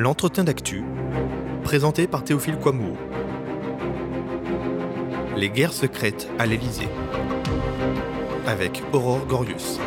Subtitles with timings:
[0.00, 0.84] L'entretien d'actu,
[1.64, 2.96] présenté par Théophile Kouamouo.
[5.36, 6.86] Les guerres secrètes à l'Élysée,
[8.46, 9.80] avec Aurore Gorius.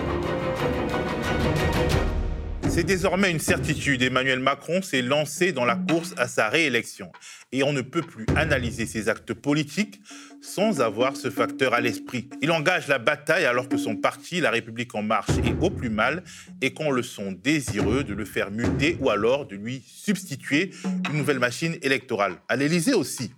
[2.68, 4.02] C'est désormais une certitude.
[4.02, 7.10] Emmanuel Macron s'est lancé dans la course à sa réélection.
[7.54, 10.02] Et on ne peut plus analyser ses actes politiques
[10.42, 12.28] sans avoir ce facteur à l'esprit.
[12.42, 15.90] Il engage la bataille alors que son parti, La République en marche, est au plus
[15.90, 16.24] mal
[16.62, 20.72] et qu'on le sont désireux de le faire muter ou alors de lui substituer
[21.12, 22.38] une nouvelle machine électorale.
[22.48, 23.32] À l'Élysée aussi,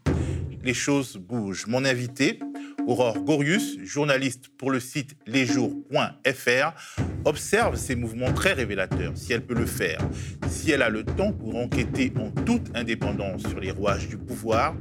[0.64, 1.68] les choses bougent.
[1.68, 2.40] Mon invité,
[2.86, 6.74] Aurore Gorius, journaliste pour le site lesjours.fr,
[7.24, 10.00] observe ces mouvements très révélateurs, si elle peut le faire,
[10.50, 14.76] si elle a le temps pour enquêter en toute indépendance sur les rouages du pouvoir,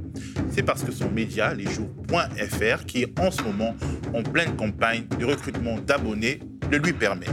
[0.51, 3.77] c'est parce que son média, lesjours.fr, qui est en ce moment
[4.12, 7.27] en pleine campagne de recrutement d'abonnés, le lui permet.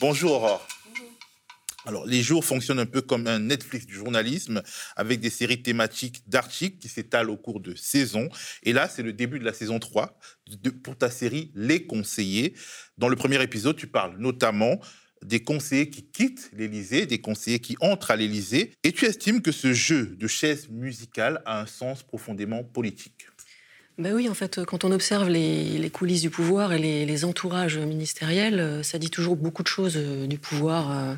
[0.00, 0.77] Bonjour Aurore.
[1.88, 4.62] Alors, les jours fonctionnent un peu comme un Netflix du journalisme,
[4.94, 8.28] avec des séries thématiques d'articles qui s'étalent au cours de saisons.
[8.62, 10.18] Et là, c'est le début de la saison 3
[10.84, 12.52] pour ta série Les Conseillers.
[12.98, 14.78] Dans le premier épisode, tu parles notamment
[15.24, 19.50] des conseillers qui quittent l'Élysée, des conseillers qui entrent à l'Élysée, et tu estimes que
[19.50, 23.28] ce jeu de chaises musicales a un sens profondément politique?
[23.98, 28.60] Ben oui, en fait, quand on observe les, coulisses du pouvoir et les, entourages ministériels,
[28.60, 31.14] euh, ça dit toujours beaucoup de choses euh, du pouvoir euh,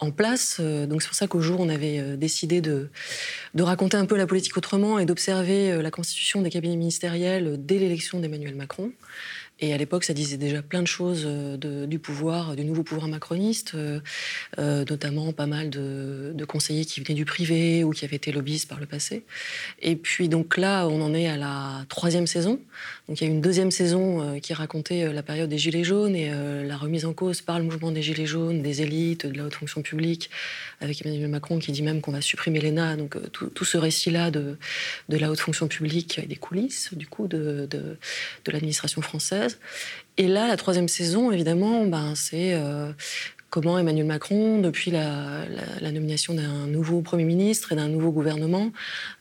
[0.00, 0.60] en place.
[0.60, 2.88] Donc c'est pour ça qu'au jour, on avait décidé de,
[3.54, 7.78] de raconter un peu la politique autrement et d'observer la constitution des cabinets ministériels dès
[7.78, 8.90] l'élection d'Emmanuel Macron.
[9.60, 13.08] Et à l'époque, ça disait déjà plein de choses euh, du pouvoir, du nouveau pouvoir
[13.08, 14.00] macroniste, euh,
[14.58, 18.68] euh, notamment pas mal de, conseillers qui venaient du privé ou qui avaient été lobbyistes
[18.68, 19.24] par le passé.
[19.82, 22.60] Et puis donc là, on en est à la troisième saison.
[23.08, 26.30] Donc il y a une deuxième saison qui racontait la période des Gilets jaunes et
[26.30, 29.54] la remise en cause par le mouvement des Gilets jaunes, des élites, de la haute
[29.54, 30.28] fonction publique,
[30.80, 32.96] avec Emmanuel Macron qui dit même qu'on va supprimer l'ENA.
[32.96, 34.58] Donc tout, ce récit-là de,
[35.08, 37.68] la haute fonction publique et des coulisses, du coup, de,
[38.46, 39.58] l'administration française.
[40.16, 42.92] Et là, la troisième saison, évidemment, ben, c'est euh,
[43.50, 45.44] comment Emmanuel Macron, depuis la,
[45.80, 48.70] nomination d'un nouveau Premier ministre et d'un nouveau gouvernement,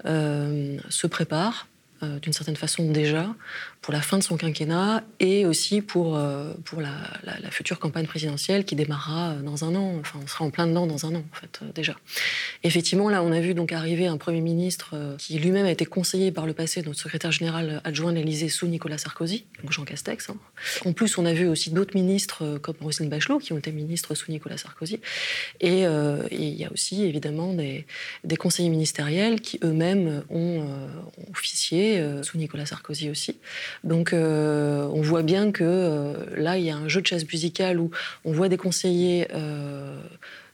[0.06, 1.67] euh, se prépare
[2.03, 3.33] euh, d'une certaine façon déjà
[3.81, 6.91] pour la fin de son quinquennat et aussi pour, euh, pour la,
[7.51, 9.95] future campagne présidentielle qui démarrera euh, dans un an.
[9.99, 11.95] Enfin, on sera en plein dedans dans un an, en fait, déjà.
[12.63, 16.31] Effectivement, là, on a vu donc arriver un Premier ministre qui lui-même a été conseillé
[16.31, 20.29] par le passé, notre secrétaire général adjoint de l'Élysée sous Nicolas Sarkozy, donc Jean Castex.
[20.29, 20.38] Hein.
[20.85, 24.15] En plus, on a vu aussi d'autres ministres comme Roselyne Bachelot qui ont été ministres
[24.15, 24.99] sous Nicolas Sarkozy.
[25.61, 27.85] Et il y a aussi, évidemment, des,
[28.38, 30.67] conseillers ministériels qui eux-mêmes ont,
[31.17, 33.38] ont officié euh, sous Nicolas Sarkozy aussi.
[33.83, 37.25] Donc euh, on voit bien que euh, là, il y a un jeu de chasse
[37.25, 37.91] musicale où
[38.25, 39.28] on voit des conseillers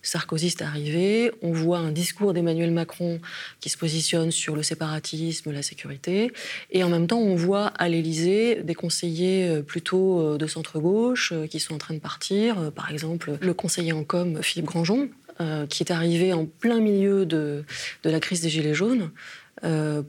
[0.06, 3.22] sarkozystes arriver, on voit un discours d'Emmanuel Macron
[3.62, 6.34] qui se positionne sur le séparatisme, la sécurité,
[6.72, 11.76] et en même temps on voit à l'Élysée des conseillers plutôt de centre-gauche qui sont
[11.76, 15.08] en train de partir, par exemple le conseiller en com Philippe Grandjean,
[15.70, 17.64] qui est arrivé en plein milieu de,
[18.04, 19.10] la crise des Gilets jaunes, euh,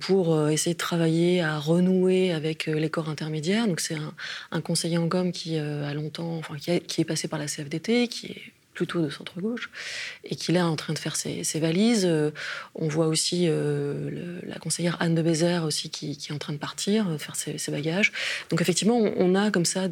[0.00, 3.68] pour euh, essayer de travailler à renouer avec euh, les corps intermédiaires.
[3.68, 3.96] Donc c'est
[4.50, 8.26] un, conseiller en com qui a longtemps, enfin qui, est passé par la CFDT, qui
[8.26, 8.42] est
[8.74, 9.70] plutôt de centre-gauche,
[10.24, 12.04] et qui est en train de faire ses, valises.
[12.04, 12.30] Euh,
[12.74, 16.58] on voit aussi euh, la conseillère Anne de Bézère aussi qui, est en train de
[16.58, 18.12] partir, de faire ses, bagages.
[18.50, 19.88] Donc effectivement, on, a comme ça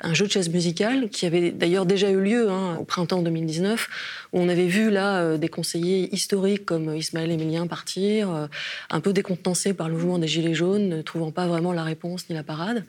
[0.00, 3.88] un jeu de chaise musicale qui avait d'ailleurs déjà eu lieu hein, au printemps 2019,
[4.32, 8.48] où on avait vu là euh, des conseillers historiques comme Ismaël Émilien partir,
[8.90, 12.28] un peu décontenancés par le mouvement des Gilets jaunes, ne trouvant pas vraiment la réponse
[12.28, 12.84] ni la parade.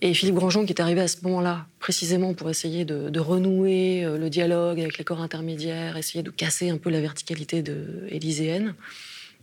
[0.00, 4.16] Et Philippe Grandjean, qui est arrivé à ce moment-là, précisément pour essayer de, renouer euh,
[4.16, 8.74] le dialogue avec les corps intermédiaires, essayer de casser un peu la verticalité de élyséenne.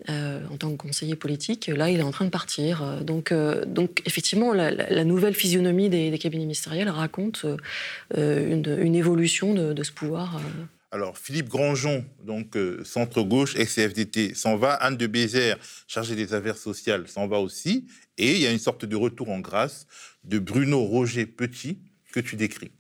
[0.09, 1.67] Euh, en tant que conseiller politique.
[1.67, 2.83] Là, il est en train de partir.
[3.01, 7.45] Donc, euh, donc effectivement, la, nouvelle physionomie des, cabinets ministériels raconte
[8.13, 10.41] une, évolution de, ce pouvoir.
[10.95, 14.75] Alors, Philippe Grandjean, donc centre-gauche, ex-CFDT, s'en va.
[14.75, 15.57] Anne de Bézère,
[15.89, 17.85] chargée des affaires sociales, s'en va aussi.
[18.17, 19.87] Et il y a une sorte de retour en grâce
[20.23, 21.79] de Bruno Roger Petit
[22.13, 22.71] que tu décris.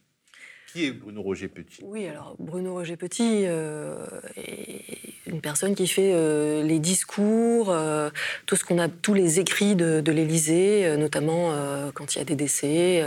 [0.71, 1.81] Qui est Bruno Roger Petit?
[1.83, 3.97] Oui, alors Bruno Roger Petit euh,
[4.37, 4.81] est
[5.27, 8.09] une personne qui fait euh, les discours, euh,
[8.45, 11.53] tout ce qu'on a, tous les écrits de, de l'Élysée, notamment
[11.93, 13.03] quand il y a des décès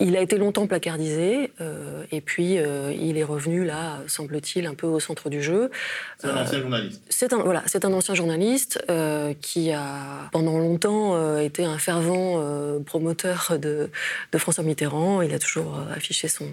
[0.00, 4.74] Il a été longtemps placardisé, euh, et puis euh, il est revenu là, semble-t-il, un
[4.74, 5.70] peu au centre du jeu.
[6.18, 7.02] C'est un ancien journaliste.
[7.08, 8.84] C'est un, voilà, c'est un ancien journaliste
[9.40, 12.42] qui a pendant longtemps été un fervent
[12.84, 13.90] promoteur de,
[14.32, 15.22] de François Mitterrand.
[15.22, 16.46] Il a toujours affiché son,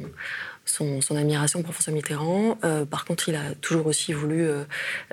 [0.65, 2.57] son, admiration pour François Mitterrand.
[2.63, 4.63] Euh, par contre, il a toujours aussi voulu euh,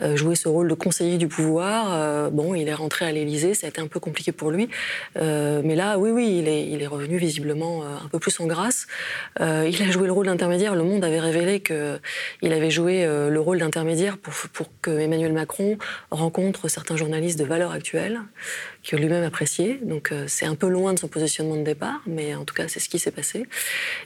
[0.01, 2.31] euh, jouer ce rôle de conseiller du pouvoir.
[2.31, 4.69] bon, il est rentré à l'Élysée, ça a été un peu compliqué pour lui.
[5.17, 8.87] mais là, oui, oui, il est, il est revenu visiblement un peu plus en grâce.
[9.41, 10.75] il a joué le rôle d'intermédiaire.
[10.75, 15.77] Le Monde avait révélé qu'il avait joué le rôle d'intermédiaire pour, pour que Emmanuel Macron
[16.11, 18.21] rencontre certains journalistes de valeur actuelle
[18.83, 19.79] que lui-même apprécié.
[19.83, 22.69] Donc euh, c'est un peu loin de son positionnement de départ, mais en tout cas
[22.69, 23.47] c'est ce qui s'est passé.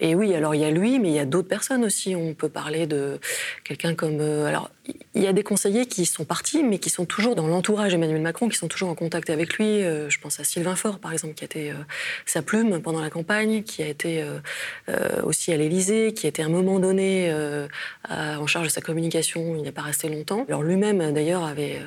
[0.00, 2.14] Et oui, alors il y a lui, mais il y a d'autres personnes aussi.
[2.14, 3.18] On peut parler de
[3.64, 4.20] quelqu'un comme...
[4.20, 4.70] Euh, alors
[5.14, 8.20] il y a des conseillers qui sont partis, mais qui sont toujours dans l'entourage d'Emmanuel
[8.20, 9.82] Macron, qui sont toujours en contact avec lui.
[9.82, 11.72] Euh, je pense à Sylvain Faure, par exemple, qui a été
[12.24, 14.24] sa plume pendant la campagne, qui a été
[15.24, 17.32] aussi à l'Élysée, qui a été à un moment donné
[18.08, 19.56] en charge de sa communication.
[19.56, 20.44] Il n'est pas resté longtemps.
[20.48, 21.80] Alors lui-même, d'ailleurs, avait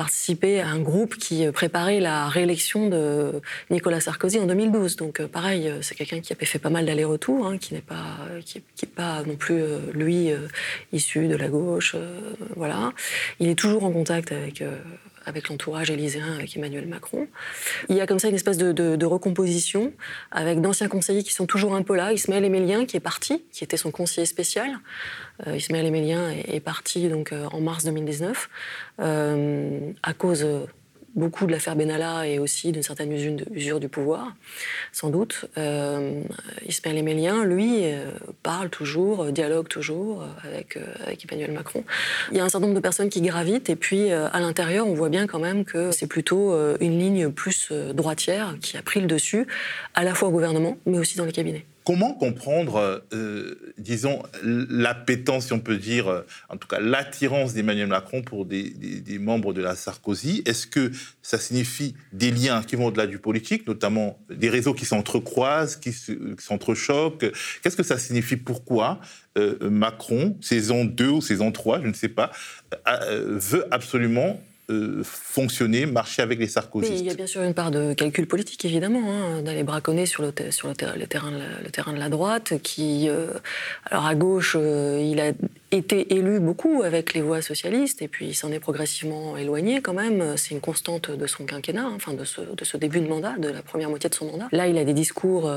[0.00, 4.96] participé à un groupe qui euh, préparait la réélection de Nicolas Sarkozy en 2012.
[4.96, 7.82] Donc euh, pareil, euh, c'est quelqu'un qui a fait pas mal d'allers-retours, hein, qui n'est
[7.82, 10.30] pas non plus lui
[10.92, 11.96] issu de la gauche,
[12.56, 12.92] voilà.
[13.38, 14.62] Il est toujours en contact avec
[15.26, 17.26] avec l'entourage élyséen, avec Emmanuel Macron.
[17.88, 19.92] Il y a comme ça une espèce de, recomposition
[20.30, 22.12] avec d'anciens conseillers qui sont toujours un peu là.
[22.12, 24.78] Ismaël Emélien qui est parti, qui était son conseiller spécial.
[25.46, 28.48] Euh, Ismaël Emélien est, parti donc euh, en mars 2019
[29.00, 30.46] euh, à cause
[31.14, 34.34] beaucoup de l'affaire Benalla et aussi d'une certaine usure, du pouvoir,
[34.92, 35.46] sans doute.
[35.58, 36.22] Euh,
[36.66, 38.10] Ismaël Emélien, lui, euh,
[38.42, 41.84] parle toujours, euh, dialogue toujours avec, avec, Emmanuel Macron.
[42.30, 44.94] Il y a un certain nombre de personnes qui gravitent et puis à l'intérieur, on
[44.94, 49.06] voit bien quand même que c'est plutôt une ligne plus droitière qui a pris le
[49.06, 49.46] dessus,
[49.94, 51.64] à la fois au gouvernement, mais aussi dans les cabinets.
[51.90, 57.88] Comment comprendre, euh, disons, l'appétence, si on peut dire, euh, en tout cas l'attirance d'Emmanuel
[57.88, 60.44] Macron pour des, membres de la Sarkozy?
[60.46, 64.84] Est-ce que ça signifie des liens qui vont au-delà du politique, notamment des réseaux qui
[64.84, 65.92] s'entrecroisent, qui
[66.38, 67.26] s'entrechoquent?
[67.60, 68.36] Qu'est-ce que ça signifie?
[68.36, 69.00] Pourquoi
[69.36, 72.30] euh, Macron, saison 2 ou saison 3, je ne sais pas,
[73.08, 74.40] veut absolument
[74.70, 77.00] euh, fonctionner, marcher avec les sarkozystes.
[77.00, 80.22] il y a bien sûr une part de calcul politique, évidemment, hein, d'aller braconner sur,
[80.22, 83.32] le, sur le, terrain, le, terrain, de la droite, qui, euh,
[83.86, 85.32] alors à gauche, euh, il a
[85.70, 89.94] été élu beaucoup avec les voix socialistes, et puis il s'en est progressivement éloigné quand
[89.94, 90.36] même.
[90.36, 93.36] C'est une constante de son quinquennat, hein, enfin de ce, de ce, début de mandat,
[93.38, 94.48] de la première moitié de son mandat.
[94.52, 95.52] Là, il a des discours,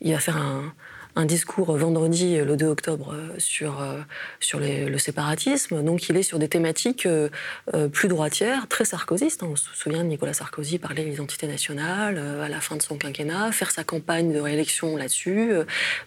[0.00, 0.72] il va faire un
[1.16, 4.00] un discours vendredi, le 2 octobre, euh, sur, euh,
[4.40, 5.82] sur le séparatisme.
[5.82, 7.28] Donc il est sur des thématiques euh,
[7.92, 9.42] plus droitières, très sarkozystes.
[9.42, 9.50] Hein.
[9.52, 12.96] On se souvient de Nicolas Sarkozy parler de l'identité nationale à la fin de son
[12.96, 15.52] quinquennat, faire sa campagne de réélection là-dessus.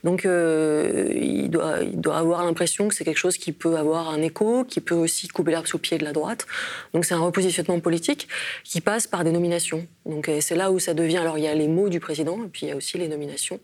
[0.03, 4.21] Donc il, doit, il doit avoir l'impression que c'est quelque chose qui peut avoir un
[4.21, 6.47] écho, qui peut aussi couper l'herbe sous le pied de la droite.
[6.93, 8.27] Donc c'est un repositionnement politique
[8.63, 9.87] qui passe par des nominations.
[10.07, 11.17] Donc c'est là où ça devient.
[11.17, 13.07] Alors il y a les mots du président, et puis il y a aussi les
[13.07, 13.59] nominations.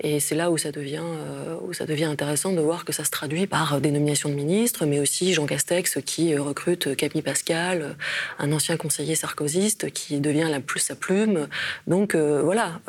[0.00, 3.04] Et c'est là où ça devient euh, où ça devient intéressant de voir que ça
[3.04, 7.22] se traduit par des nominations de ministres, mais aussi Jean Castex qui euh, recrute Camille
[7.22, 7.92] Pascal, euh,
[8.38, 11.48] un ancien conseiller sarkozyste qui devient la plus sa plume.
[11.86, 12.80] Donc voilà,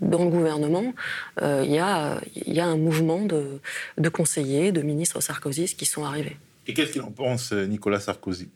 [0.00, 0.94] dans le gouvernement,
[1.40, 3.60] il y, a, y, a, un mouvement de,
[3.98, 6.36] de conseillers, de ministres sarkozystes qui sont arrivés.
[6.66, 8.48] Et qu'est-ce qu'il en pense, Nicolas Sarkozy?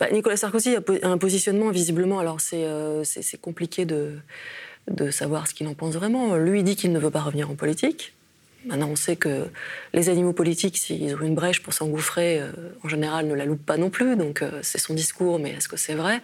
[0.00, 4.12] Bah, Nicolas Sarkozy a un positionnement visiblement, alors c'est compliqué de,
[4.90, 6.36] de savoir ce qu'il en pense vraiment.
[6.36, 8.14] Lui dit qu'il ne veut pas revenir en politique.
[8.66, 9.46] Maintenant, on sait que
[9.94, 12.50] les animaux politiques, s'ils ont une brèche pour s'engouffrer, euh,
[12.82, 14.16] en général, ne la loupent pas non plus.
[14.16, 16.20] Donc, euh, c'est son discours, mais est-ce que c'est vrai?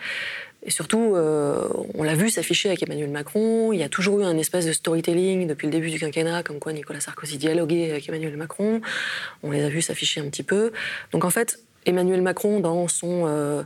[0.66, 3.72] Et surtout, euh, on l'a vu s'afficher avec Emmanuel Macron.
[3.72, 6.58] Il y a toujours eu un espèce de storytelling depuis le début du quinquennat, comme
[6.58, 8.80] quoi Nicolas Sarkozy dialoguait avec Emmanuel Macron.
[9.42, 10.72] On les a vus s'afficher un petit peu.
[11.12, 13.64] Donc, en fait, Emmanuel Macron, dans son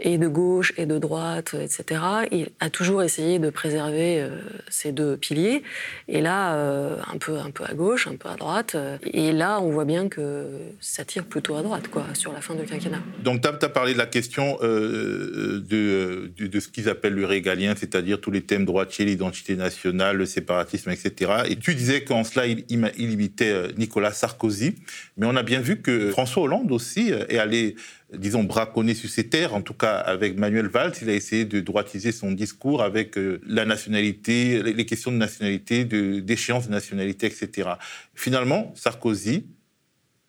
[0.00, 2.00] et de gauche et de droite, etc.
[2.30, 4.28] Il a toujours essayé de préserver euh,
[4.68, 5.62] ces deux piliers.
[6.08, 8.76] Et là, euh, un, peu, un peu à gauche, un peu à droite.
[9.04, 10.46] Et là, on voit bien que
[10.80, 13.02] ça tire plutôt à droite, quoi, sur la fin du quinquennat.
[13.22, 17.74] Donc, tu as, parlé de la question euh, de, de, ce qu'ils appellent le régalien,
[17.76, 21.32] c'est-à-dire tous les thèmes droitiers, l'identité nationale, le séparatisme, etc.
[21.48, 22.64] Et tu disais qu'en cela, il,
[22.98, 24.74] imitait Nicolas Sarkozy.
[25.16, 27.76] Mais on a bien vu que François Hollande aussi est allé
[28.12, 29.54] disons, braconné sur ses terres.
[29.54, 33.40] En tout cas, avec Manuel Valls, il a essayé de droitiser son discours avec euh,
[33.46, 37.70] la nationalité, les questions de nationalité, d'échéance de, nationalité, etc.
[38.14, 39.46] Finalement, Sarkozy,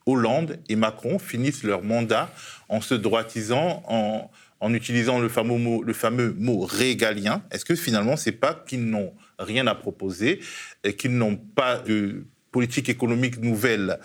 [0.06, 2.34] Hollande et Macron finissent leur mandat
[2.70, 7.44] en se droitisant, en, utilisant le fameux mot, le fameux mot régalien.
[7.52, 10.40] Est-ce que finalement, c'est pas qu'ils n'ont rien à proposer
[10.84, 14.00] et qu'ils n'ont pas de politique économique nouvelle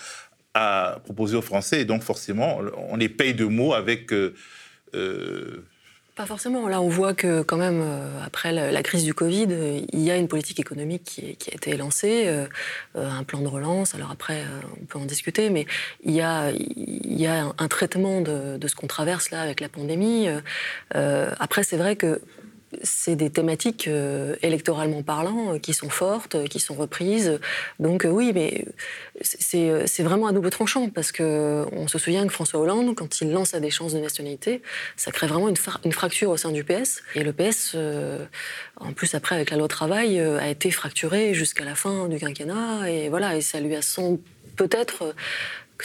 [0.55, 4.35] à proposer aux Français et donc forcément, on les paye de mots avec euh,
[4.95, 5.65] euh,
[6.15, 6.69] pas forcément.
[6.69, 9.47] Là, on voit que quand même, euh, après la, crise du Covid,
[9.95, 11.05] il y a une politique économique
[11.39, 12.29] qui, a été lancée,
[12.95, 13.95] un plan de relance.
[13.95, 14.45] Alors après,
[14.83, 15.65] on peut en discuter, mais
[16.05, 19.71] il y a, il y a un, traitement de ce qu'on traverse là avec la
[19.71, 20.29] pandémie.
[20.91, 22.21] après, c'est vrai que
[22.83, 27.39] c'est des thématiques euh, électoralement parlant euh, qui sont fortes, euh, qui sont reprises.
[27.79, 28.65] Donc oui, mais
[29.21, 33.31] c'est vraiment un double tranchant parce que on se souvient que François Hollande, quand il
[33.31, 34.63] lance à des chances de nationalité,
[34.97, 35.57] ça crée vraiment une,
[35.93, 37.03] fracture au sein du PS.
[37.15, 37.77] Et le PS,
[38.77, 42.91] en plus après avec la loi travail, a été fracturé jusqu'à la fin du quinquennat.
[42.91, 44.19] Et voilà, et ça lui a sans
[44.57, 45.15] peut-être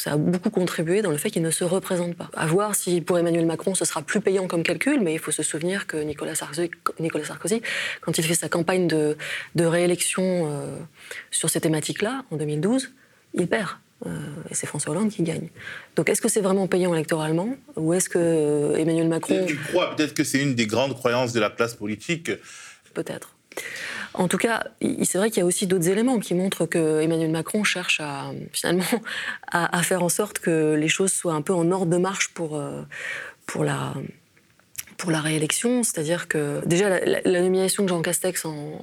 [0.01, 2.29] ça a beaucoup contribué dans le fait qu'il ne se représente pas.
[2.35, 5.31] À voir si pour Emmanuel Macron ce sera plus payant comme calcul, mais il faut
[5.31, 7.61] se souvenir que Nicolas Sarkozy, Nicolas Sarkozy
[8.01, 9.15] quand il fait sa campagne de,
[9.57, 10.77] réélection euh,
[11.31, 12.91] sur ces thématiques-là, en 2012,
[13.33, 13.69] il perd.
[14.05, 14.09] Euh,
[14.49, 15.49] et c'est François Hollande qui gagne.
[15.95, 19.45] Donc est-ce que c'est vraiment payant électoralement Ou est-ce que euh, Emmanuel Macron...
[19.47, 22.31] Tu crois peut-être que c'est une des grandes croyances de la classe politique?
[22.93, 23.35] Peut-être.
[24.17, 27.29] En tout cas, c'est vrai qu'il y a aussi d'autres éléments qui montrent que Emmanuel
[27.29, 28.83] Macron cherche à finalement
[29.51, 32.55] à, faire en sorte que les choses soient un peu en ordre de marche pour,
[32.55, 32.81] euh,
[33.45, 33.93] pour la
[34.97, 38.79] pour la réélection, c'est-à-dire que déjà la, nomination de Jean Castex en,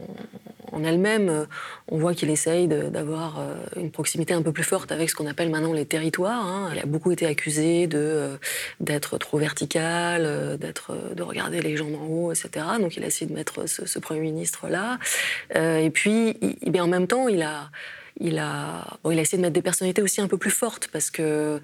[0.82, 1.44] elle-même, euh,
[1.88, 5.26] on voit qu'il essaye d'avoir euh, une proximité un peu plus forte avec ce qu'on
[5.26, 6.46] appelle maintenant les territoires.
[6.46, 6.70] Hein.
[6.74, 8.36] Il a beaucoup été accusé euh,
[8.80, 10.24] d'être trop vertical,
[10.58, 12.66] de regarder les gens d'en haut, etc.
[12.80, 14.98] Donc il a essayé de mettre ce, premier ministre là.
[15.54, 16.36] et puis,
[16.78, 17.70] en même temps, il a
[18.20, 21.10] il a, il a essayé de mettre des personnalités aussi un peu plus fortes parce
[21.10, 21.60] que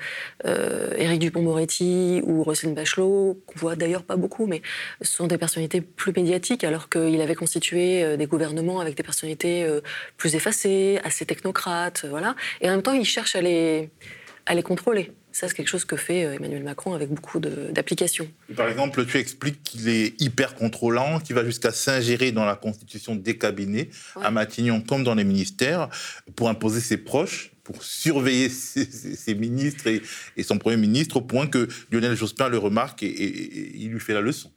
[0.47, 4.61] euh, Éric Dupont-Moretti ou Roselyne Bachelot, qu'on voit d'ailleurs pas beaucoup, mais
[5.01, 9.03] ce sont des personnalités plus médiatiques alors qu'il avait constitué euh, des gouvernements avec des
[9.03, 9.81] personnalités euh,
[10.17, 12.35] plus effacées, assez technocrates, voilà.
[12.61, 13.91] Et en même temps, il cherche à les,
[14.47, 15.13] à les contrôler.
[15.33, 18.29] Ça, c'est quelque chose que fait euh, Emmanuel Macron avec beaucoup d'applications.
[18.57, 23.15] Par exemple, tu expliques qu'il est hyper contrôlant, qu'il va jusqu'à s'ingérer dans la constitution
[23.15, 25.89] des cabinets, à Matignon comme dans les ministères,
[26.37, 31.69] pour imposer ses proches pour surveiller ses, ministres et, son Premier ministre, au point que
[31.93, 34.51] Lionel Jospin le remarque et il lui fait la leçon.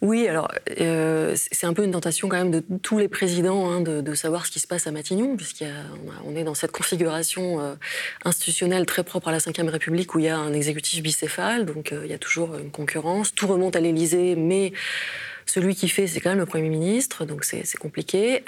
[0.00, 0.48] Oui, alors
[0.80, 4.46] euh, c'est un peu une tentation quand même de tous les présidents hein, de, savoir
[4.46, 7.74] ce qui se passe à Matignon, puisqu'on est dans cette configuration euh,
[8.24, 11.92] institutionnelle très propre à la Ve République où il y a un exécutif bicéphale, donc
[11.92, 13.34] euh, il y a toujours une concurrence.
[13.34, 14.72] Tout remonte à l'Élysée, mais
[15.46, 18.42] celui qui fait, c'est quand même le Premier ministre, donc c'est compliqué.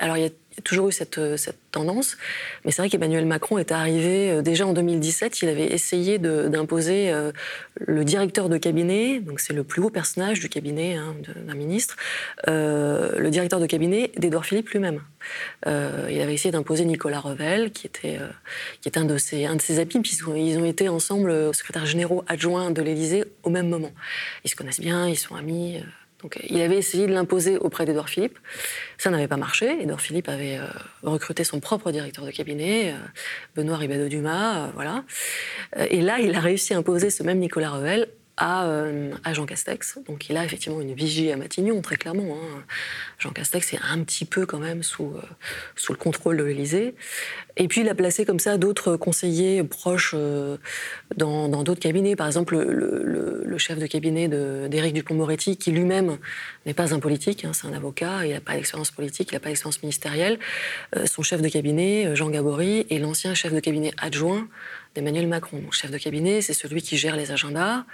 [0.54, 2.16] Il y a toujours eu cette, euh, cette tendance.
[2.64, 5.42] Mais c'est vrai qu'Emmanuel Macron est arrivé euh, déjà en 2017.
[5.42, 7.32] Il avait essayé d'imposer euh,
[7.75, 11.96] le directeur de cabinet, donc c'est le plus haut personnage du cabinet hein, d'un ministre,
[12.46, 15.00] le directeur de cabinet d'Edouard Philippe lui-même.
[15.66, 18.18] il avait essayé d'imposer Nicolas Revel, qui était,
[18.84, 22.82] est un de ses, un amis, puisqu'ils ils ont été ensemble secrétaires généraux adjoints de
[22.82, 23.92] l'Élysée au même moment.
[24.44, 25.82] Ils se connaissent bien, ils sont amis.
[26.48, 28.38] Il avait essayé de l'imposer auprès d'Edouard Philippe.
[28.98, 29.82] Ça n'avait pas marché.
[29.82, 30.66] Edouard Philippe avait euh,
[31.02, 32.96] recruté son propre directeur de cabinet, euh,
[33.56, 35.04] Benoît Ribado-Dumas, euh, voilà.
[35.90, 38.66] et là, il a réussi à imposer ce même Nicolas Revel à,
[39.32, 39.98] Jean Castex.
[40.06, 42.36] Donc il a effectivement une vigie à Matignon, très clairement.
[42.36, 42.64] Hein.
[43.18, 45.12] Jean Castex est un petit peu quand même sous,
[45.76, 46.94] sous le contrôle de l'Élysée.
[47.56, 50.14] Et puis il a placé comme ça d'autres conseillers proches
[51.16, 52.16] dans d'autres cabinets.
[52.16, 54.28] Par exemple, le, chef de cabinet
[54.68, 56.18] d'Éric Dupont-Moretti, qui lui-même
[56.66, 59.40] n'est pas un politique, hein, c'est un avocat, il n'a pas d'expérience politique, il n'a
[59.40, 60.38] pas d'expérience ministérielle.
[60.96, 64.48] Euh, son chef de cabinet, euh, Jean Gabory, est l'ancien chef de cabinet adjoint
[64.94, 65.60] d'Emmanuel Macron.
[65.70, 67.84] Chef de cabinet, c'est celui qui gère les agendas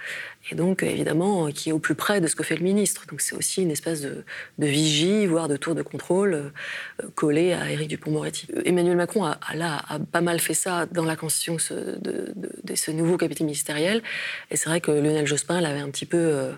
[0.51, 3.05] et donc évidemment qui est au plus près de ce que fait le ministre.
[3.07, 4.23] Donc c'est aussi une espèce de,
[4.59, 8.47] vigie, voire de tour de contrôle euh, collé à Éric Dupont-Moretti.
[8.65, 12.33] Emmanuel Macron a, là a pas mal fait ça dans la constitution de,
[12.75, 14.01] ce nouveau cabinet ministériel.
[14.49, 16.53] Et c'est vrai que Lionel Jospin l'avait un petit peu euh,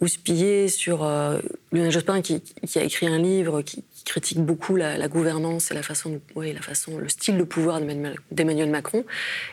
[0.00, 1.38] houspillé sur euh,
[1.72, 2.42] Lionel Jospin qui,
[2.76, 7.08] a écrit un livre qui, critique beaucoup la, gouvernance et la façon, la façon, le
[7.08, 7.80] style de pouvoir
[8.30, 9.04] d'Emmanuel Macron.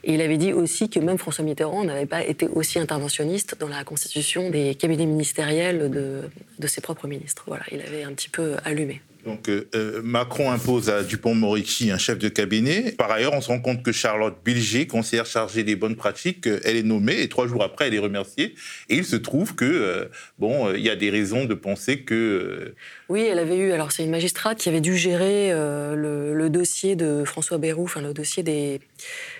[0.04, 3.86] Il avait dit aussi que même François Mitterrand n'avait pas été aussi interventionniste dans la
[3.86, 6.24] constitution des cabinets ministériels de,
[6.60, 7.44] de ses propres ministres.
[7.48, 9.02] Voilà, il avait un petit peu allumé.
[9.26, 12.92] Donc euh, euh, Macron impose à Dupont-Moretti un chef de cabinet.
[12.92, 16.60] Par ailleurs, on se rend compte que Charlotte Bilger, conseillère chargée des bonnes pratiques, euh,
[16.64, 18.56] elle est nommée et trois jours après, elle est remerciée.
[18.90, 20.10] Et il se trouve que
[20.40, 22.74] bon, il y a des raisons de penser que
[23.10, 23.72] oui, elle avait eu.
[23.72, 28.14] Alors c'est une magistrate qui avait dû gérer le, dossier de François Bayrou, enfin le
[28.14, 28.80] dossier des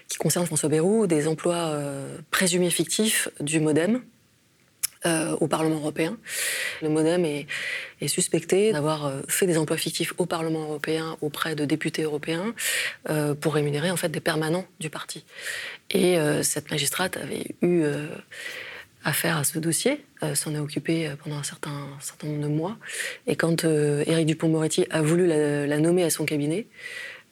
[0.08, 1.78] qui concerne François Bayrou, des emplois
[2.30, 4.02] présumés fictifs du MoDem.
[5.06, 6.18] Au Parlement européen.
[6.82, 7.48] Le Modem est,
[8.08, 12.54] suspecté d'avoir fait des emplois fictifs au Parlement européen auprès de députés européens
[13.40, 15.24] pour rémunérer en fait des permanents du parti.
[15.92, 17.84] Et cette magistrate avait eu
[19.04, 20.04] affaire à ce dossier,
[20.34, 21.88] s'en est occupé pendant un certain,
[22.24, 22.78] nombre de mois.
[23.28, 26.68] Et quand Éric Dupont-Moretti a voulu la nommer à son cabinet,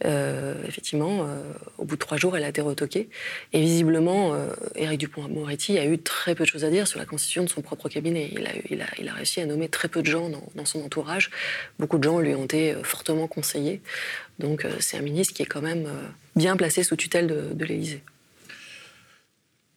[0.06, 1.42] euh, effectivement, euh,
[1.78, 3.10] au bout de trois jours, elle a été retoquée.
[3.54, 7.06] Et visiblement, euh, Éric Dupont-Moretti a eu très peu de choses à dire sur la
[7.06, 8.32] constitution de son propre cabinet.
[8.70, 11.32] Il a, réussi à nommer très peu de gens dans, son entourage.
[11.80, 13.82] Beaucoup de gens lui ont été fortement conseillés.
[14.40, 15.88] Donc c'est un ministre qui est quand même
[16.36, 18.04] bien placé sous tutelle de, de l'Élysée.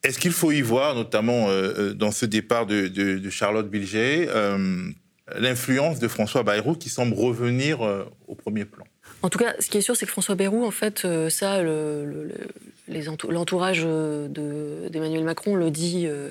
[0.02, 1.49] Est-ce qu'il faut y voir, notamment
[1.95, 4.29] dans ce départ de, de Charlotte Bilger,
[5.37, 7.81] l'influence de François Bayrou qui semble revenir
[8.26, 8.85] au premier plan?
[9.23, 11.62] En tout cas, ce qui est sûr, c'est que François Bayrou, en fait, euh, ça,
[11.62, 16.30] l'entourage d'Emmanuel Macron le dit euh,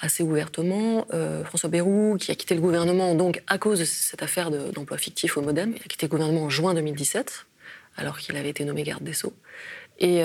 [0.00, 1.06] assez ouvertement.
[1.14, 4.98] Euh, François Bayrou, qui a quitté le gouvernement donc à cause de cette affaire d'emploi
[4.98, 7.46] fictif au Modem, il a quitté le gouvernement en juin 2017,
[7.96, 9.34] alors qu'il avait été nommé garde des Sceaux.
[10.00, 10.22] Et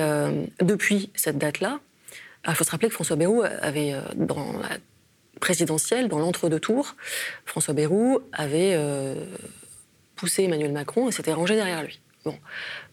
[0.62, 1.82] depuis cette date-là,
[2.48, 4.78] il faut se rappeler que François Bayrou avait, dans la
[5.42, 6.96] présidentielle, dans l'entre-deux tours,
[7.46, 8.78] François Bayrou avait
[10.16, 12.00] poussé Emmanuel Macron et s'était rangé derrière lui.
[12.24, 12.38] Bon.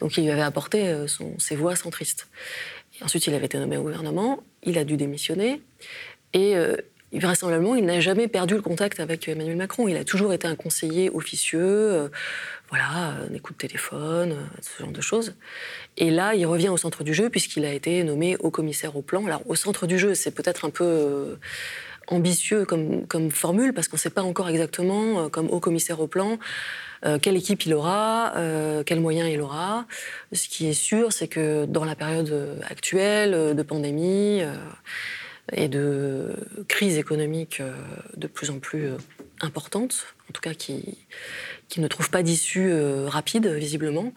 [0.01, 1.07] Donc il lui avait apporté euh,
[1.39, 2.29] ses voix centristes.
[3.01, 5.63] Ensuite, il avait été nommé au gouvernement, il a dû démissionner,
[6.35, 6.77] et euh,
[7.21, 9.89] vraisemblablement, il n'a jamais perdu le contact avec Emmanuel Macron.
[9.89, 12.09] Il a toujours été un conseiller officieux, euh,
[12.69, 15.35] voilà, coups de téléphone, ce genre de choses.
[15.97, 19.03] Et là, il revient au centre du jeu puisqu'il a été nommé au commissaire au
[19.03, 19.27] plan.
[19.27, 21.39] Alors, au centre du jeu, c'est peut-être un peu
[22.09, 26.07] ambitieux comme, comme formule parce qu'on ne sait pas encore exactement, comme haut commissaire au
[26.07, 26.39] plan,
[27.05, 29.87] euh, quelle équipe il aura, euh, quels moyens il aura.
[30.33, 34.43] Ce qui est sûr, c'est que dans la période actuelle de pandémie
[35.53, 36.35] et de
[36.69, 37.61] crise économique
[38.17, 38.91] de plus en plus
[39.43, 40.99] importante, en tout cas qui,
[41.69, 42.73] qui ne trouve pas d'issue
[43.07, 44.13] rapide, visiblement.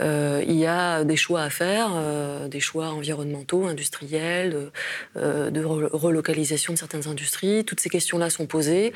[0.00, 4.70] il y a des choix à faire, des choix environnementaux, industriels,
[5.16, 7.64] de, relocalisation de certaines industries.
[7.64, 8.92] Toutes ces questions-là sont posées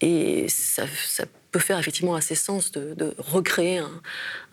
[0.00, 3.78] et ça, ça peut faire effectivement assez sens de, recréer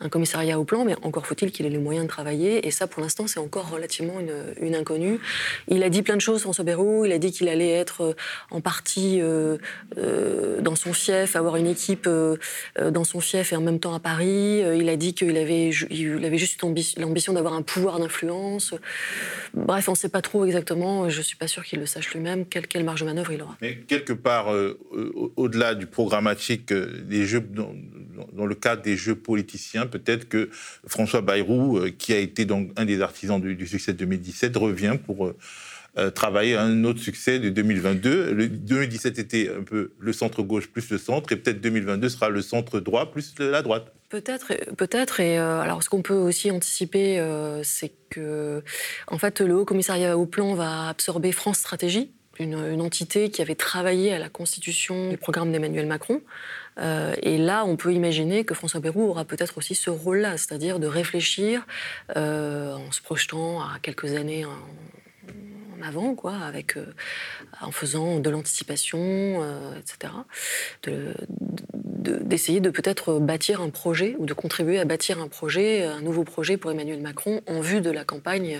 [0.00, 2.66] un, commissariat au plan, mais encore faut-il qu'il ait les moyens de travailler.
[2.66, 4.20] Et ça, pour l'instant, c'est encore relativement
[4.60, 5.18] une, inconnue.
[5.68, 7.04] Il a dit plein de choses, François Bayrou.
[7.04, 8.14] Il a dit qu'il allait être euh,
[8.50, 9.56] en partie euh,
[9.98, 14.00] euh, dans son fief, avoir une équipe dans son fief et en même temps à
[14.00, 14.60] Paris.
[14.60, 16.62] Il a dit qu'il avait, juste
[16.98, 18.74] l'ambition d'avoir un pouvoir d'influence.
[19.54, 21.08] Bref, on ne sait pas trop exactement.
[21.08, 22.44] Je ne suis pas sûr qu'il le sache lui-même.
[22.46, 23.56] Quelle marge de manœuvre il aura.
[23.62, 24.52] Mais quelque part,
[25.36, 26.72] au-delà du programmatique
[28.34, 30.50] dans, le cadre des jeux politiciens, peut-être que
[30.86, 34.96] François Bayrou, euh, qui a été donc un des artisans du, succès de 2017, revient
[35.04, 35.36] pour euh,
[35.98, 38.32] euh, travailler à un autre succès de 2022.
[38.32, 42.28] Le 2017 était un peu le centre gauche plus le centre, et peut-être 2022 sera
[42.28, 43.92] le centre droit plus la droite.
[44.08, 45.20] Peut-être, peut-être.
[45.20, 47.24] Et alors, ce qu'on peut aussi anticiper,
[47.62, 48.60] c'est que,
[49.06, 53.54] en fait, le Haut Commissariat au Plan va absorber France Stratégie, une, entité qui avait
[53.54, 56.22] travaillé à la constitution du programme d'Emmanuel Macron.
[56.80, 60.78] Euh, et là, on peut imaginer que François Bayrou aura peut-être aussi ce rôle-là, c'est-à-dire
[60.78, 61.66] de réfléchir
[62.16, 64.50] euh, en se projetant à quelques années en,
[65.82, 66.34] avant, quoi,
[66.76, 66.84] euh,
[67.62, 69.42] en faisant de l'anticipation,
[69.78, 70.12] etc.
[70.82, 76.24] d'essayer de, peut-être bâtir un projet ou de contribuer à bâtir un projet, un nouveau
[76.24, 78.58] projet pour Emmanuel Macron en vue de la campagne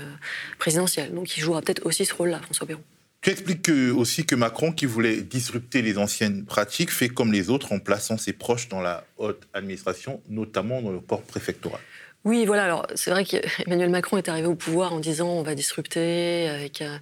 [0.58, 1.12] présidentielle.
[1.12, 2.82] Donc il jouera peut-être aussi ce rôle-là, François Bayrou.
[3.22, 7.72] Tu expliques aussi que Macron, qui voulait disrupter les anciennes pratiques, fait comme les autres
[7.72, 11.80] en plaçant ses proches dans la haute administration, notamment dans le corps préfectoral.
[12.24, 12.64] Oui, voilà.
[12.64, 16.80] Alors, c'est vrai qu'Emmanuel Macron est arrivé au pouvoir en disant on va disrupter avec
[16.80, 16.96] euh,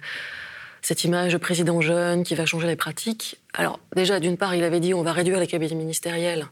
[0.81, 3.39] cette image de président jeune qui va changer les pratiques.
[3.53, 6.47] Alors, déjà, d'une part, il avait dit on va réduire les cabinets ministériels.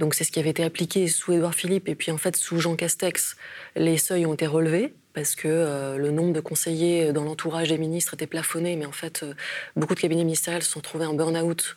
[0.00, 1.86] Donc, c'est ce qui avait été appliqué sous Édouard Philippe.
[1.86, 3.36] Et puis, en fait, sous Jean Castex,
[3.76, 7.76] les seuils ont été relevés parce que euh, le nombre de conseillers dans l'entourage des
[7.76, 9.34] ministres était plafonné, mais en fait, euh,
[9.76, 11.76] beaucoup de cabinets ministériels se sont trouvés en burn-out.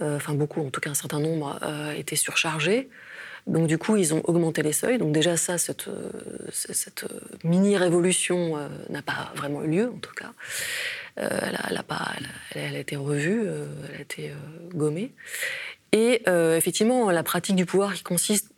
[0.00, 1.58] Euh, enfin, beaucoup, en tout cas un certain nombre,
[1.96, 2.88] étaient surchargés.
[3.48, 4.98] Donc, du coup, ils ont augmenté les seuils.
[4.98, 5.88] Donc, déjà, ça, cette,
[6.52, 7.04] cette
[7.42, 8.58] mini-révolution
[8.90, 10.32] n'a pas vraiment eu lieu, en tout cas.
[11.16, 12.12] elle, a, pas,
[12.54, 13.42] elle, a, été revue,
[13.88, 14.32] elle a été
[14.72, 15.12] gommée.
[15.92, 18.50] Et effectivement, la pratique du pouvoir qui consiste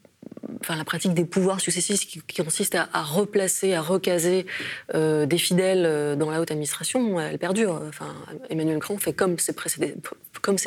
[0.62, 4.47] enfin, la pratique des pouvoirs successifs qui, consiste à, replacer, à recaser
[4.95, 7.81] euh, des fidèles euh, dans la haute administration, elle perdure.
[7.88, 8.14] Enfin,
[8.49, 9.53] Emmanuel Macron fait comme ses,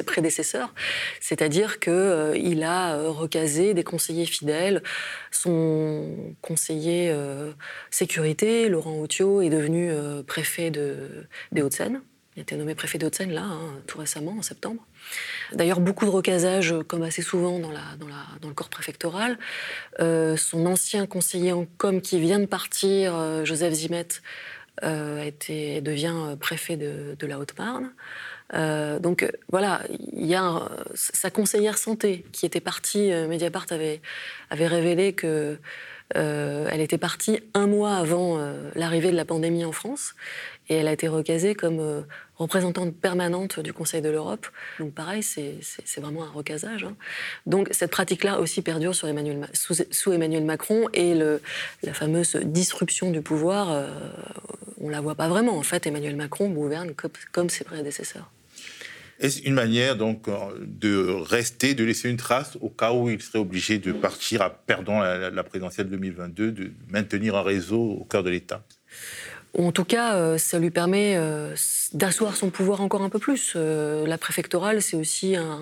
[0.04, 0.74] prédécesseurs,
[1.20, 4.84] c'est-à-dire qu'il euh, a recasé des conseillers fidèles.
[5.32, 7.14] Son conseiller
[7.90, 9.92] sécurité, Laurent Autiot, est devenu
[10.26, 12.02] préfet de, des Hauts-de-Seine.
[12.36, 14.86] Il a été nommé préfet de Haute-Seine, là, hein, tout récemment, en septembre.
[15.54, 19.38] D'ailleurs, beaucoup de recasages, comme assez souvent dans, le corps préfectoral.
[20.02, 24.08] Euh, son ancien conseiller en com qui vient de partir, euh, Joseph Zimet,
[24.84, 25.32] euh,
[25.82, 27.94] devient préfet de, la Haute-Marne.
[28.54, 34.02] Euh, donc voilà, il y a sa conseillère santé qui était partie, Mediapart avait,
[34.52, 35.58] révélé que
[36.16, 40.14] euh, elle était partie un mois avant euh, l'arrivée de la pandémie en France
[40.70, 42.02] et elle a été recasée comme euh,
[42.38, 44.48] représentante permanente du Conseil de l'Europe.
[44.80, 45.60] Donc pareil, c'est
[45.98, 46.84] vraiment un recasage.
[46.84, 46.96] Hein.
[47.46, 49.06] Donc cette pratique-là aussi perdure sous,
[50.12, 53.86] Emmanuel Macron et la fameuse disruption du pouvoir,
[54.80, 55.58] on la voit pas vraiment.
[55.58, 56.94] En fait, Emmanuel Macron gouverne
[57.32, 58.32] comme, ses prédécesseurs.
[59.20, 63.22] Est-ce une manière donc euh, de rester, de laisser une trace au cas où il
[63.22, 68.30] serait obligé de partir perdant la présidentielle 2022, de maintenir un réseau au cœur de
[68.30, 68.66] l'État?
[69.58, 71.56] En tout cas, euh, ça lui permet euh,
[71.94, 73.56] d'asseoir son pouvoir encore un peu plus.
[73.56, 75.60] La préfectorale, c'est aussi un,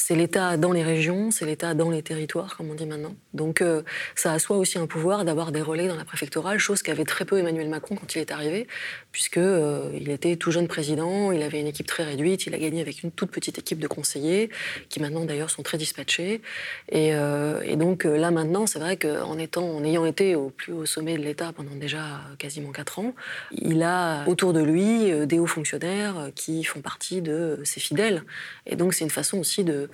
[0.00, 3.14] c'est l'État dans les régions, c'est l'État dans les territoires, comme on dit maintenant.
[3.34, 3.82] Donc euh,
[4.14, 7.38] ça assoit aussi un pouvoir d'avoir des relais dans la préfectorale, chose qu'avait très peu
[7.38, 8.66] Emmanuel Macron quand il est arrivé,
[9.12, 12.80] puisqu'il euh, était tout jeune président, il avait une équipe très réduite, il a gagné
[12.80, 14.48] avec une toute petite équipe de conseillers,
[14.88, 16.40] qui maintenant d'ailleurs sont très dispatchés.
[16.88, 20.86] Et, euh, donc là maintenant, c'est vrai qu'en étant, en ayant été au plus haut
[20.86, 23.14] sommet de l'État pendant déjà quasiment quatre ans,
[23.52, 28.24] il a autour de lui des hauts fonctionnaires qui font partie de ses fidèles.
[28.66, 29.89] Et donc c'est une façon aussi de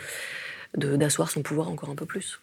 [0.76, 2.40] d'asseoir son pouvoir encore un peu plus.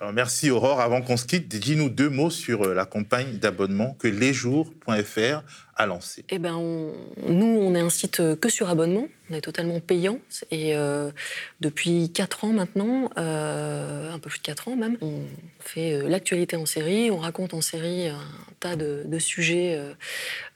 [0.00, 0.80] Alors merci Aurore.
[0.80, 5.42] Avant qu'on se quitte, dis-nous deux mots sur euh, la campagne d'abonnement que lesjours.fr
[5.74, 6.24] a lancée.
[6.28, 6.54] Eh ben,
[7.28, 9.08] nous, on est un site euh, que sur abonnement.
[9.30, 10.18] On est totalement payant.
[10.50, 11.10] Et euh,
[11.60, 15.20] depuis 4 ans maintenant, un peu plus de 4 ans même, on
[15.60, 17.10] fait l'actualité en série.
[17.10, 18.18] On raconte en série un
[18.58, 19.78] tas de, sujets,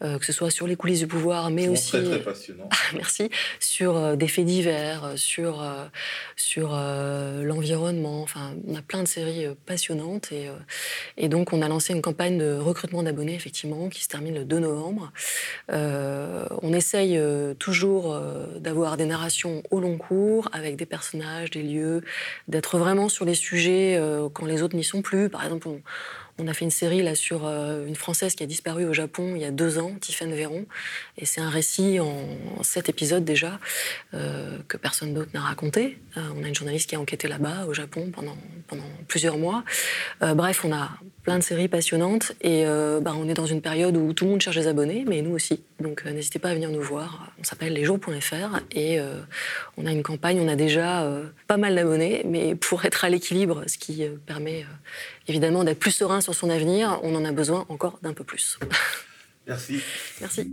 [0.00, 1.90] que ce soit sur les coulisses du pouvoir, mais aussi.
[1.90, 2.70] Très, très passionnant.
[2.94, 3.28] merci.
[3.60, 5.62] Sur des faits divers, sur,
[6.34, 8.22] sur l'environnement.
[8.22, 10.32] Enfin, on a plein de séries euh, passionnante.
[10.32, 10.52] Et, euh,
[11.16, 14.44] et, donc, on a lancé une campagne de recrutement d'abonnés, effectivement, qui se termine le
[14.44, 15.12] 2 novembre.
[15.70, 17.20] Euh, on essaye
[17.58, 18.18] toujours
[18.58, 22.02] d'avoir des narrations au long cours, avec des personnages, des lieux,
[22.48, 24.00] d'être vraiment sur les sujets
[24.32, 25.28] quand les autres n'y sont plus.
[25.28, 25.80] Par exemple, on,
[26.38, 29.34] on a fait une série là sur euh, une Française qui a disparu au Japon
[29.34, 30.66] il y a deux ans, Tiffaine Véron.
[31.18, 33.58] Et c'est un récit en, sept épisodes déjà,
[34.14, 35.98] euh, que personne d'autre n'a raconté.
[36.16, 38.36] Euh, on a une journaliste qui a enquêté là-bas, au Japon, pendant,
[39.06, 39.64] plusieurs mois.
[40.22, 40.90] bref, on a
[41.24, 42.32] plein de séries passionnantes.
[42.40, 42.64] Et
[43.02, 45.34] bah, on est dans une période où tout le monde cherche des abonnés, mais nous
[45.34, 45.62] aussi.
[45.82, 47.32] Donc n'hésitez pas à venir nous voir.
[47.38, 48.98] On s'appelle lesjours.fr et
[49.76, 51.06] on a une campagne, on a déjà
[51.46, 54.64] pas mal d'abonnés, mais pour être à l'équilibre, ce qui permet
[55.28, 58.58] évidemment d'être plus serein sur son avenir, on en a besoin encore d'un peu plus.
[59.46, 59.80] Merci.
[60.20, 60.50] Merci.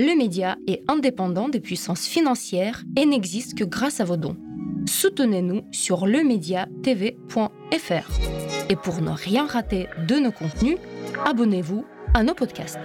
[0.00, 4.36] Le média est indépendant des puissances financières et n'existe que grâce à vos dons.
[4.86, 7.10] Soutenez-nous sur lemediatv.fr.
[8.70, 10.76] Et pour ne rien rater de nos contenus,
[11.24, 11.84] abonnez-vous
[12.18, 12.80] à nos podcasts.